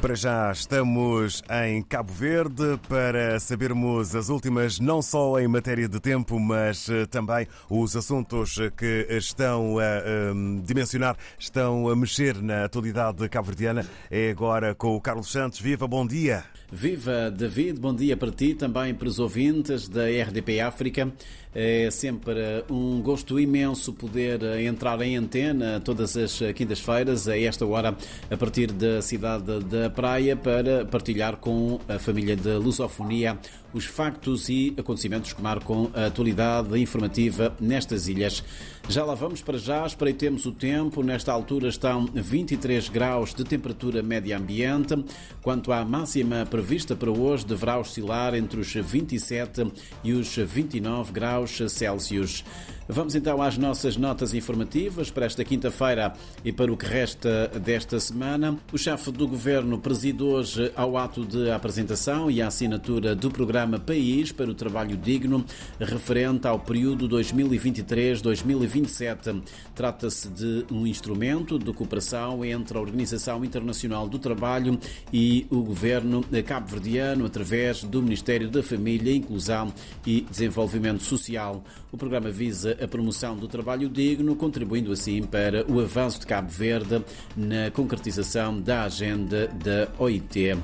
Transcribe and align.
Para 0.00 0.14
já 0.14 0.50
estamos 0.50 1.42
em 1.66 1.82
Cabo 1.82 2.10
Verde 2.10 2.80
para 2.88 3.38
sabermos 3.38 4.16
as 4.16 4.30
últimas, 4.30 4.80
não 4.80 5.02
só 5.02 5.38
em 5.38 5.46
matéria 5.46 5.86
de 5.86 6.00
tempo, 6.00 6.40
mas 6.40 6.88
eh, 6.88 7.04
também 7.04 7.46
os 7.68 7.94
assuntos 7.94 8.56
que 8.78 9.06
estão 9.10 9.78
a 9.78 10.32
um, 10.32 10.62
dimensionar, 10.64 11.18
estão 11.38 11.86
a 11.86 11.94
mexer 11.94 12.40
na 12.40 12.64
atualidade 12.64 13.28
cabo-verdiana. 13.28 13.86
É 14.10 14.30
agora 14.30 14.74
com 14.74 14.96
o 14.96 15.00
Carlos 15.02 15.30
Santos. 15.30 15.60
Viva, 15.60 15.86
bom 15.86 16.06
dia. 16.06 16.44
Viva, 16.72 17.32
David, 17.32 17.80
bom 17.80 17.92
dia 17.92 18.16
para 18.16 18.30
ti, 18.30 18.54
também 18.54 18.94
para 18.94 19.08
os 19.08 19.18
ouvintes 19.18 19.88
da 19.88 20.04
RDP 20.04 20.60
África. 20.60 21.12
É 21.52 21.90
sempre 21.90 22.64
um 22.70 23.02
gosto 23.02 23.40
imenso 23.40 23.92
poder 23.92 24.40
entrar 24.60 25.00
em 25.02 25.16
antena 25.16 25.80
todas 25.80 26.16
as 26.16 26.38
quintas-feiras, 26.54 27.26
a 27.26 27.36
esta 27.36 27.66
hora, 27.66 27.96
a 28.30 28.36
partir 28.36 28.70
da 28.70 29.02
cidade 29.02 29.58
da 29.64 29.90
Praia, 29.90 30.36
para 30.36 30.84
partilhar 30.84 31.38
com 31.38 31.80
a 31.88 31.98
família 31.98 32.36
da 32.36 32.56
Lusofonia 32.56 33.36
os 33.72 33.84
factos 33.84 34.48
e 34.48 34.74
acontecimentos 34.78 35.32
que 35.32 35.42
marcam 35.42 35.90
a 35.94 36.06
atualidade 36.06 36.78
informativa 36.78 37.54
nestas 37.60 38.08
ilhas. 38.08 38.42
Já 38.88 39.04
lá 39.04 39.14
vamos 39.14 39.40
para 39.40 39.58
já, 39.58 39.86
espreitemos 39.86 40.46
o 40.46 40.52
tempo. 40.52 41.02
Nesta 41.02 41.32
altura 41.32 41.68
estão 41.68 42.06
23 42.06 42.88
graus 42.88 43.32
de 43.32 43.44
temperatura 43.44 44.02
média 44.02 44.36
ambiente. 44.36 44.94
Quanto 45.42 45.72
à 45.72 45.84
máxima 45.84 46.44
prevista 46.44 46.96
para 46.96 47.10
hoje, 47.10 47.46
deverá 47.46 47.78
oscilar 47.78 48.34
entre 48.34 48.60
os 48.60 48.72
27 48.72 49.72
e 50.02 50.12
os 50.12 50.34
29 50.34 51.12
graus 51.12 51.58
Celsius. 51.68 52.44
Vamos 52.92 53.14
então 53.14 53.40
às 53.40 53.56
nossas 53.56 53.96
notas 53.96 54.34
informativas 54.34 55.12
para 55.12 55.24
esta 55.24 55.44
quinta-feira 55.44 56.12
e 56.44 56.50
para 56.50 56.72
o 56.72 56.76
que 56.76 56.86
resta 56.86 57.46
desta 57.46 58.00
semana. 58.00 58.58
O 58.72 58.78
chefe 58.78 59.12
do 59.12 59.28
governo 59.28 59.78
preside 59.78 60.24
hoje 60.24 60.72
ao 60.74 60.96
ato 60.96 61.24
de 61.24 61.52
apresentação 61.52 62.28
e 62.28 62.42
assinatura 62.42 63.14
do 63.14 63.30
programa 63.30 63.78
País 63.78 64.32
para 64.32 64.50
o 64.50 64.54
Trabalho 64.54 64.96
Digno, 64.96 65.44
referente 65.78 66.48
ao 66.48 66.58
período 66.58 67.08
2023-2027. 67.08 69.40
Trata-se 69.72 70.28
de 70.28 70.66
um 70.68 70.84
instrumento 70.84 71.60
de 71.60 71.72
cooperação 71.72 72.44
entre 72.44 72.76
a 72.76 72.80
Organização 72.80 73.44
Internacional 73.44 74.08
do 74.08 74.18
Trabalho 74.18 74.76
e 75.12 75.46
o 75.48 75.62
governo 75.62 76.24
cabo-verdiano 76.44 77.24
através 77.24 77.84
do 77.84 78.02
Ministério 78.02 78.50
da 78.50 78.64
Família, 78.64 79.14
Inclusão 79.14 79.72
e 80.04 80.22
Desenvolvimento 80.22 81.04
Social. 81.04 81.62
O 81.92 81.96
programa 81.96 82.30
visa 82.30 82.79
a 82.80 82.88
promoção 82.88 83.36
do 83.36 83.46
trabalho 83.46 83.88
digno, 83.88 84.34
contribuindo 84.34 84.92
assim 84.92 85.22
para 85.22 85.64
o 85.70 85.80
avanço 85.80 86.20
de 86.20 86.26
Cabo 86.26 86.48
Verde 86.48 87.04
na 87.36 87.70
concretização 87.70 88.60
da 88.60 88.84
agenda 88.84 89.48
da 89.48 89.88
OIT. 89.98 90.56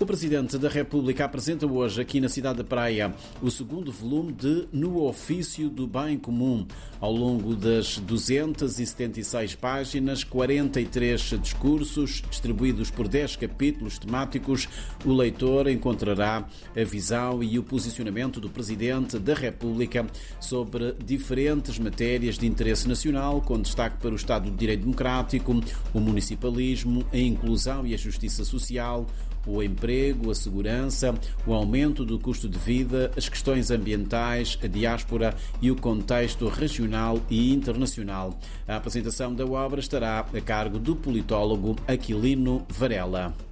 O 0.00 0.06
Presidente 0.06 0.56
da 0.58 0.68
República 0.68 1.24
apresenta 1.24 1.66
hoje, 1.66 2.00
aqui 2.00 2.20
na 2.20 2.28
cidade 2.28 2.58
da 2.58 2.64
Praia, 2.64 3.12
o 3.42 3.50
segundo 3.50 3.90
volume 3.90 4.32
de 4.32 4.68
No 4.72 5.02
Ofício 5.02 5.68
do 5.68 5.88
Bem 5.88 6.16
Comum. 6.16 6.64
Ao 7.00 7.10
longo 7.10 7.52
das 7.56 7.98
276 7.98 9.56
páginas, 9.56 10.22
43 10.22 11.40
discursos, 11.42 12.22
distribuídos 12.30 12.92
por 12.92 13.08
10 13.08 13.34
capítulos 13.34 13.98
temáticos, 13.98 14.68
o 15.04 15.12
leitor 15.12 15.66
encontrará 15.66 16.46
a 16.76 16.84
visão 16.84 17.42
e 17.42 17.58
o 17.58 17.64
posicionamento 17.64 18.40
do 18.40 18.48
Presidente 18.48 19.18
da 19.18 19.34
República 19.34 20.06
sobre 20.40 20.92
diferentes 21.04 21.76
matérias 21.76 22.38
de 22.38 22.46
interesse 22.46 22.86
nacional, 22.86 23.40
com 23.42 23.60
destaque 23.60 23.96
para 23.96 24.12
o 24.12 24.16
Estado 24.16 24.48
de 24.48 24.56
Direito 24.56 24.82
Democrático, 24.82 25.60
o 25.92 25.98
municipalismo, 25.98 27.04
a 27.12 27.18
inclusão 27.18 27.84
e 27.84 27.94
a 27.94 27.98
justiça 27.98 28.44
social, 28.44 29.04
o 29.48 29.62
emprego, 29.62 30.30
a 30.30 30.34
segurança, 30.34 31.14
o 31.46 31.54
aumento 31.54 32.04
do 32.04 32.18
custo 32.18 32.48
de 32.48 32.58
vida, 32.58 33.10
as 33.16 33.28
questões 33.28 33.70
ambientais, 33.70 34.58
a 34.62 34.66
diáspora 34.66 35.34
e 35.60 35.70
o 35.70 35.76
contexto 35.76 36.48
regional 36.48 37.20
e 37.30 37.52
internacional. 37.52 38.38
A 38.66 38.76
apresentação 38.76 39.34
da 39.34 39.46
obra 39.46 39.80
estará 39.80 40.20
a 40.20 40.40
cargo 40.40 40.78
do 40.78 40.94
politólogo 40.94 41.76
Aquilino 41.86 42.66
Varela. 42.68 43.47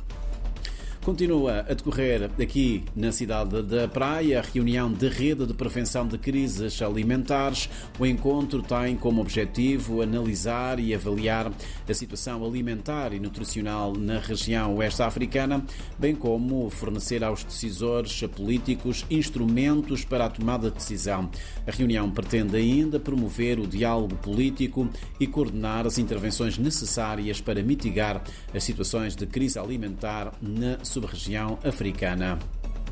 Continua 1.06 1.60
a 1.60 1.72
decorrer 1.72 2.24
aqui 2.24 2.82
na 2.96 3.12
cidade 3.12 3.62
da 3.62 3.86
Praia 3.86 4.40
a 4.40 4.42
reunião 4.42 4.92
de 4.92 5.06
rede 5.06 5.46
de 5.46 5.54
prevenção 5.54 6.04
de 6.04 6.18
crises 6.18 6.82
alimentares. 6.82 7.70
O 7.96 8.04
encontro 8.04 8.60
tem 8.60 8.96
como 8.96 9.20
objetivo 9.20 10.02
analisar 10.02 10.80
e 10.80 10.92
avaliar 10.92 11.52
a 11.88 11.94
situação 11.94 12.44
alimentar 12.44 13.12
e 13.12 13.20
nutricional 13.20 13.94
na 13.94 14.18
região 14.18 14.74
oeste 14.74 15.00
africana, 15.00 15.64
bem 15.96 16.12
como 16.12 16.68
fornecer 16.70 17.22
aos 17.22 17.44
decisores 17.44 18.20
políticos 18.34 19.06
instrumentos 19.08 20.04
para 20.04 20.24
a 20.24 20.28
tomada 20.28 20.72
de 20.72 20.74
decisão. 20.74 21.30
A 21.64 21.70
reunião 21.70 22.10
pretende 22.10 22.56
ainda 22.56 22.98
promover 22.98 23.60
o 23.60 23.66
diálogo 23.68 24.16
político 24.16 24.88
e 25.20 25.26
coordenar 25.28 25.86
as 25.86 25.98
intervenções 25.98 26.58
necessárias 26.58 27.40
para 27.40 27.62
mitigar 27.62 28.24
as 28.52 28.64
situações 28.64 29.14
de 29.14 29.24
crise 29.24 29.56
alimentar 29.56 30.32
na 30.42 30.78
sociedade 30.78 30.95
sub-região 30.96 31.58
africana. 31.62 32.38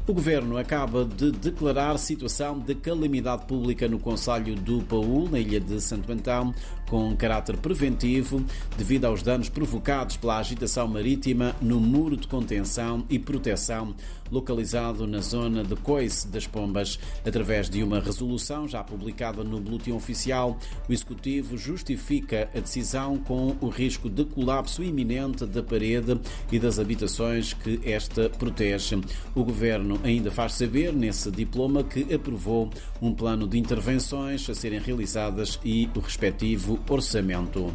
O 0.06 0.12
governo 0.12 0.58
acaba 0.58 1.06
de 1.06 1.32
declarar 1.32 1.96
situação 1.96 2.58
de 2.58 2.74
calamidade 2.74 3.46
pública 3.46 3.88
no 3.88 3.98
Conselho 3.98 4.54
do 4.54 4.82
Paul, 4.82 5.30
na 5.30 5.38
ilha 5.38 5.58
de 5.58 5.80
Santo 5.80 6.12
Antão, 6.12 6.54
com 6.94 7.16
caráter 7.16 7.56
preventivo, 7.56 8.40
devido 8.78 9.06
aos 9.06 9.20
danos 9.20 9.48
provocados 9.48 10.16
pela 10.16 10.38
agitação 10.38 10.86
marítima 10.86 11.52
no 11.60 11.80
muro 11.80 12.16
de 12.16 12.28
contenção 12.28 13.04
e 13.10 13.18
proteção 13.18 13.96
localizado 14.30 15.06
na 15.06 15.20
zona 15.20 15.62
de 15.62 15.76
Coice 15.76 16.28
das 16.28 16.46
Pombas. 16.46 16.98
Através 17.26 17.68
de 17.68 17.82
uma 17.82 18.00
resolução 18.00 18.66
já 18.66 18.82
publicada 18.82 19.44
no 19.44 19.60
Boletim 19.60 19.92
Oficial, 19.92 20.56
o 20.88 20.92
Executivo 20.92 21.56
justifica 21.56 22.48
a 22.54 22.60
decisão 22.60 23.18
com 23.18 23.56
o 23.60 23.68
risco 23.68 24.08
de 24.08 24.24
colapso 24.24 24.82
iminente 24.82 25.46
da 25.46 25.62
parede 25.62 26.18
e 26.50 26.58
das 26.58 26.78
habitações 26.78 27.52
que 27.54 27.80
esta 27.84 28.28
protege. 28.30 29.00
O 29.34 29.44
Governo 29.44 30.00
ainda 30.02 30.30
faz 30.30 30.54
saber 30.54 30.92
nesse 30.92 31.30
diploma 31.30 31.82
que 31.84 32.12
aprovou 32.14 32.70
um 33.00 33.12
plano 33.12 33.46
de 33.46 33.58
intervenções 33.58 34.48
a 34.48 34.54
serem 34.54 34.80
realizadas 34.80 35.58
e 35.64 35.88
o 35.94 36.00
respectivo 36.00 36.78
orçamento. 36.92 37.72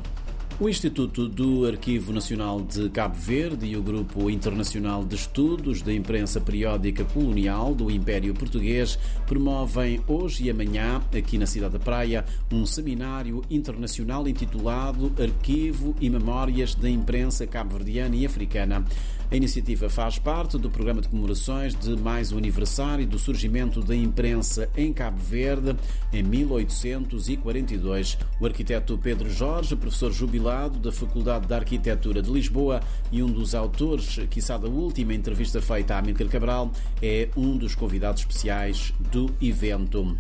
O 0.62 0.68
Instituto 0.68 1.30
do 1.30 1.66
Arquivo 1.66 2.12
Nacional 2.12 2.60
de 2.60 2.90
Cabo 2.90 3.16
Verde 3.16 3.66
e 3.66 3.78
o 3.78 3.82
Grupo 3.82 4.30
Internacional 4.30 5.06
de 5.06 5.16
Estudos 5.16 5.82
da 5.82 5.94
Imprensa 5.94 6.42
Periódica 6.42 7.06
Colonial 7.06 7.74
do 7.74 7.90
Império 7.90 8.34
Português 8.34 9.00
promovem 9.26 10.02
hoje 10.06 10.44
e 10.44 10.50
amanhã, 10.50 11.02
aqui 11.18 11.38
na 11.38 11.46
Cidade 11.46 11.72
da 11.72 11.80
Praia, 11.80 12.26
um 12.52 12.66
seminário 12.66 13.42
internacional 13.50 14.28
intitulado 14.28 15.14
Arquivo 15.18 15.96
e 16.02 16.10
Memórias 16.10 16.76
da 16.76 16.90
Imprensa 16.90 17.48
Cabo-Verdiana 17.48 18.18
e 18.18 18.26
Africana. 18.26 18.84
A 19.32 19.36
iniciativa 19.36 19.90
faz 19.90 20.20
parte 20.20 20.58
do 20.58 20.70
programa 20.72 21.02
de 21.02 21.08
comemorações 21.08 21.74
de 21.76 21.96
mais 21.96 22.34
um 22.34 22.38
aniversário 22.38 23.06
do 23.06 23.20
surgimento 23.20 23.82
da 23.82 23.96
imprensa 23.96 24.68
em 24.76 24.92
Cabo 24.92 25.20
Verde 25.20 25.74
em 26.12 26.24
1842. 26.24 28.18
O 28.42 28.46
arquiteto 28.46 28.98
Pedro 28.98 29.30
Jorge, 29.30 29.76
professor 29.76 30.12
jubilado 30.12 30.49
da 30.50 30.92
Faculdade 30.92 31.46
de 31.46 31.54
Arquitetura 31.54 32.24
de 32.24 32.32
Lisboa 32.32 32.80
e 33.12 33.22
um 33.22 33.28
dos 33.28 33.54
autores, 33.54 34.20
quiçá 34.32 34.58
da 34.58 34.68
última 34.68 35.14
entrevista 35.14 35.62
feita 35.62 35.94
a 35.94 36.00
Amílcar 36.00 36.28
Cabral, 36.28 36.72
é 37.02 37.30
um 37.38 37.56
dos 37.56 37.76
convidados 37.76 38.22
especiais 38.22 38.92
do 39.12 39.30
evento. 39.40 40.18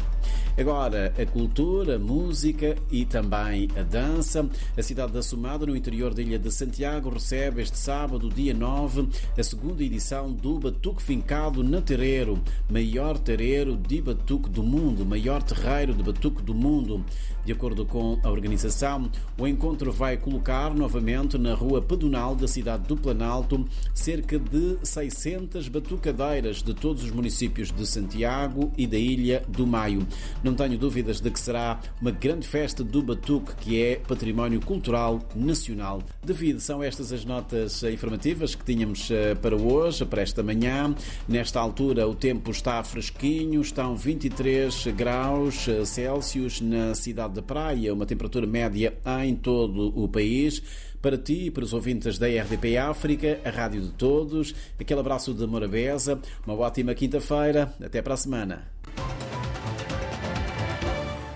Agora, 0.60 1.14
a 1.18 1.26
cultura, 1.26 1.96
a 1.96 2.00
música 2.00 2.76
e 2.92 3.06
também 3.06 3.70
a 3.78 3.82
dança. 3.82 4.46
A 4.78 4.84
cidade 4.84 5.14
da 5.14 5.22
Sumada, 5.22 5.66
no 5.66 5.74
interior 5.74 6.14
da 6.14 6.22
ilha 6.22 6.38
de 6.38 6.52
Santiago, 6.52 7.10
recebe 7.10 7.62
este 7.62 7.78
sábado, 7.78 8.28
dia 8.28 8.54
9, 8.54 9.08
a 9.38 9.42
segunda 9.42 9.82
edição 9.82 10.34
do 10.34 10.60
Batuque 10.60 11.02
Fincado 11.02 11.64
na 11.64 11.80
Terreiro, 11.80 12.44
maior 12.70 13.18
terreiro 13.18 13.78
de 13.78 14.02
batuque 14.02 14.50
do 14.50 14.62
mundo, 14.62 15.06
maior 15.06 15.42
terreiro 15.42 15.94
de 15.94 16.04
batuque 16.04 16.44
do 16.44 16.54
mundo. 16.54 17.06
De 17.46 17.54
acordo 17.54 17.86
com 17.86 18.20
a 18.22 18.30
organização, 18.30 19.10
o 19.38 19.48
encontro 19.48 19.94
vai 19.94 20.18
colocar 20.18 20.74
novamente 20.74 21.38
na 21.38 21.54
rua 21.54 21.82
pedonal 21.82 22.36
da 22.36 22.50
cidade 22.50 22.84
do 22.84 22.98
Planalto 22.98 23.66
cerca 23.94 24.38
de 24.38 24.78
600 24.84 25.70
batucadeiras 25.70 26.62
de 26.62 26.74
todos 26.74 27.02
os 27.02 27.12
municípios 27.12 27.72
de 27.72 27.88
Santiago 27.88 28.74
e 28.78 28.86
da 28.86 28.98
Ilha 28.98 29.44
do 29.48 29.66
Maio. 29.66 30.06
Não 30.50 30.56
tenho 30.56 30.80
dúvidas 30.80 31.22
de 31.22 31.30
que 31.30 31.40
será 31.40 31.80
uma 32.02 32.10
grande 32.10 32.48
festa 32.48 32.84
do 32.84 33.04
batuque 33.04 33.54
que 33.58 33.84
é 33.84 33.98
património 33.98 34.60
cultural 34.60 35.22
nacional. 35.36 36.02
David, 36.26 36.60
são 36.60 36.82
estas 36.82 37.14
as 37.14 37.24
notas 37.24 37.84
informativas 37.84 38.56
que 38.56 38.66
tínhamos 38.66 39.12
eh, 39.12 39.36
para 39.36 39.56
hoje, 39.56 40.04
para 40.06 40.24
esta 40.24 40.42
manhã. 40.42 40.96
Nesta 41.28 41.60
altura 41.60 42.08
o 42.08 42.16
tempo 42.16 42.50
está 42.50 42.84
fresquinho, 42.84 43.62
estão 43.62 43.96
23 43.96 44.88
graus 44.88 45.68
Celsius 45.86 46.62
na 46.62 46.96
cidade 46.96 47.36
da 47.36 47.44
praia, 47.44 47.94
uma 47.94 48.08
temperatura 48.08 48.48
média 48.48 48.98
em 49.24 49.36
todo 49.36 49.94
o 49.96 50.10
país. 50.10 50.64
para 51.00 51.18
ti 51.18 51.46
e 51.46 51.52
para 51.52 51.64
os 51.64 51.74
ouvintes 51.74 52.18
da 52.18 52.26
RDP 52.28 52.76
África, 52.76 53.40
a 53.46 53.52
rádio 53.52 53.82
de 53.82 53.92
todos. 53.92 54.56
Aquele 54.80 55.00
abraço 55.00 55.32
de 55.32 55.46
Morabeza. 55.46 56.20
Uma 56.46 56.56
ótima 56.56 56.96
quinta-feira. 56.96 57.72
Até 57.80 58.02
para 58.02 58.16
a 58.16 58.18
semana. 58.18 58.79